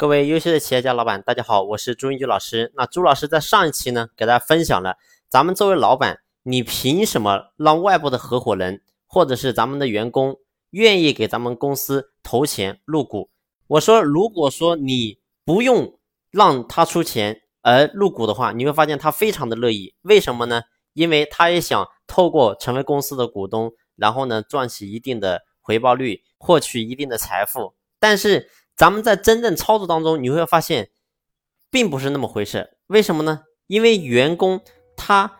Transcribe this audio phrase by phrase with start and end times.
[0.00, 2.72] 各位优秀的企业家老板，大家好，我是朱英举老师。
[2.74, 4.96] 那朱老师在上一期呢，给大家分享了
[5.28, 10.36] 咱们作为老板，你凭什么让外部的合伙人或者是咱们的员工
[10.70, 13.28] 愿意给咱们公司投钱入股？
[13.66, 15.98] 我说，如果说你不用
[16.30, 19.94] 让他出钱而入股的话，你会发现他非常的乐意。
[20.00, 20.62] 为什么呢？
[20.94, 27.74] 因为他也想透过成为公司的股东，然后呢赚取一定的回报率，获取一定的财富。
[27.98, 28.48] 但是
[28.80, 30.88] 咱们在真正操作当中，你会发现，
[31.70, 32.70] 并不是那么回事。
[32.86, 33.40] 为什么呢？
[33.66, 34.58] 因为员工
[34.96, 35.30] 他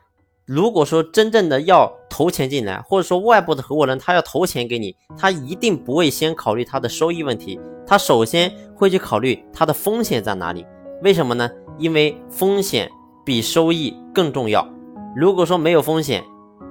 [0.45, 10.67] 如果说真正的要投钱进来，或者说外部的合伙人他要投钱给你，他一定不会先考虑他的收益问题，他首先会去考虑他的风险在哪里。
[11.03, 11.51] 为什么呢？
[11.79, 12.91] 因为风险
[13.25, 14.69] 比收益更重要。
[15.17, 16.23] 如果说没有风险，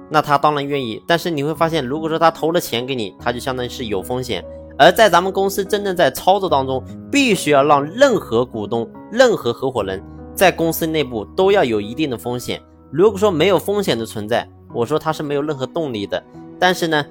[0.08, 1.02] 那他当然愿意。
[1.08, 4.44] 但是你会发现，如果说他投了钱给你，他就相当于是有风险。
[4.80, 10.02] 而在咱们公司真正在操作当中，必须要让任何股东、任何合伙人，
[10.34, 12.58] 在公司内部都要有一定的风险。
[12.90, 16.24] 如果说没有风险的存在，我说他是没有任何动力的。
[16.58, 17.04] 但是呢，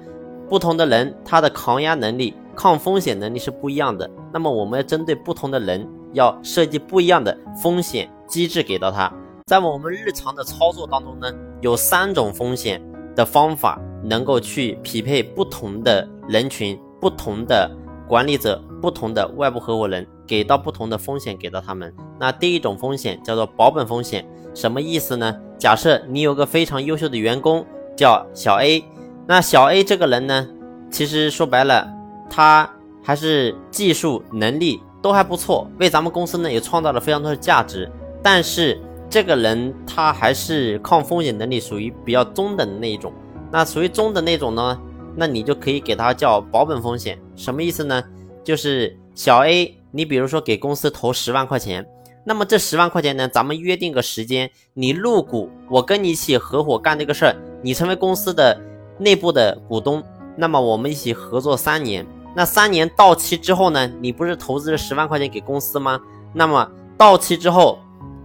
[0.48, 4.10] 不同的人他的抗压能力、抗风险能力是不一样的。
[4.32, 9.08] 那么我们要针对不同的人，要设计不一样的风险机制给到他。
[9.46, 12.82] 在我们日常的操作当中呢，有三种风险
[13.14, 16.76] 的方法能够去匹配不同的人群。
[17.00, 17.70] 不同的
[18.06, 21.92] 管理者，不同的外部合伙人，给到不同的风险给到他们。
[22.18, 25.34] 那第一种风险叫做保本风险，什么意思呢？
[25.58, 27.64] 假设你有个非常优秀的员工
[27.96, 28.84] 叫小 A，
[29.26, 30.48] 那小 A 这个人呢，
[30.90, 31.88] 其实说白了，
[32.28, 32.70] 他
[33.02, 37.90] 还是技术能力都还不错，为咱们公司呢也创造了非常多的价值。
[38.22, 43.12] 但是这个人他还是抗风险能力属于比较中等的那一种。
[43.50, 44.80] 那属于中等那种呢？
[45.16, 48.02] 那你就可以给他叫保本风险，什么意思呢？
[48.42, 51.86] 就是小 A，你比如说给公司投十万块钱，
[52.24, 58.58] 那么这十万块钱呢，咱们约定个时间，你入股，我跟你一起合伙干这个事儿，你成为公司的
[58.98, 60.02] 内部的股东，
[60.36, 66.00] 那么我们一起合作三年，那三年到期之后呢，你不是投资了十万块钱给公司吗？
[66.32, 67.78] 那么到期之后，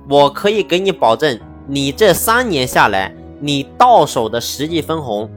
[0.08, 5.30] 我可以给你保证，你这三年下来，你到手的实际分红。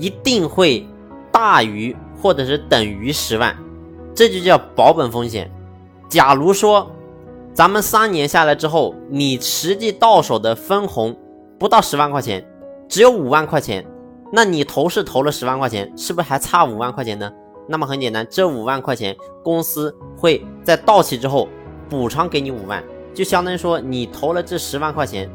[0.00, 0.86] 一定会
[1.30, 3.54] 大于或者是等于十万，
[4.14, 5.50] 这就叫保本风险。
[6.08, 6.90] 假如说
[7.52, 11.14] 咱们三年下来之后，你实际到手的分红
[11.58, 12.44] 不到十万块钱，
[12.88, 13.86] 只有五万块钱，
[14.32, 17.30] 那你投是投了十万块钱，是不是还差五万块钱呢？
[17.68, 21.46] 那么很简单，这五万块钱公司会在到期之后
[21.88, 25.30] 补偿给你五万，就相当于说你投了这十万块钱，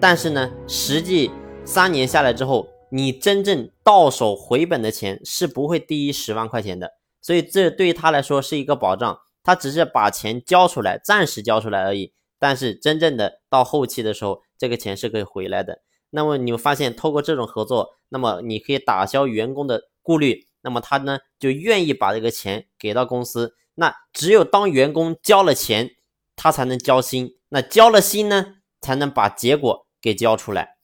[0.00, 1.30] 但是呢，实际
[1.64, 2.66] 三年下来之后。
[2.90, 9.18] 你真正到手回本的钱是不会低于十万块钱的，所以这对于他来说是一个保障。
[9.42, 12.12] 他只是把钱交出来，暂时交出来而已。
[12.36, 15.82] 但是真正的到后期的时候，这个钱是可以回来的。
[16.10, 23.54] 那么你会发现，透过这种合作，那么你可以打消员工的顾虑，那么他呢就愿意把这个钱给到公司。
[23.76, 25.92] 那只有当员工交了钱，
[26.34, 27.36] 他才能交心。
[27.50, 30.75] 那交了心呢，才能把结果给交出来。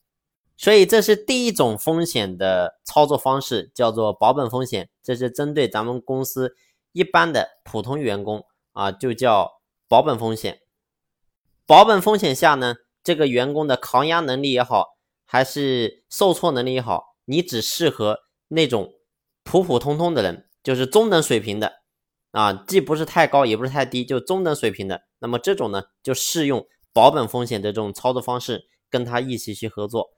[0.63, 4.89] 所以这是第一种风险的操作方式，叫做保本风险。
[5.03, 6.55] 这是针对咱们公司
[6.93, 10.61] 一般的普通员工啊，就叫保本风险。
[11.67, 18.93] 保本风险下呢，这个员工的抗压能力也好，还是受挫能力也好，你只适合那种
[19.43, 21.73] 普普通通的人，就是中等水平的
[22.31, 25.03] 啊，既不是太高，也不是太低，就中等水平的。
[25.19, 30.11] 那么这种呢，就适用保本风险的这种操作方式，跟他一起去合作。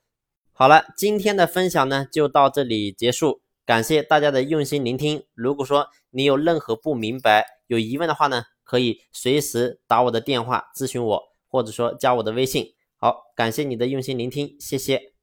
[0.57, 5.25] 好了，今天的分享呢就到这里结束，感谢大家的用心聆听。
[5.35, 12.73] 如果说你有任何不明白、有疑问的话呢，可以随时打我的电话咨询我，或者说加我的微信。
[12.99, 15.14] 好，感谢你的用心聆听，谢谢。